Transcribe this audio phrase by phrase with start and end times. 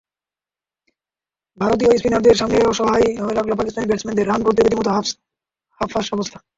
[1.57, 6.37] ভারতীয় স্পিনারদের সামনে অসহায়ই লাগল পাকিস্তানি ব্যাটসম্যানদের, রান করতে রীতিমতো হাঁসফাঁস অবস্থা।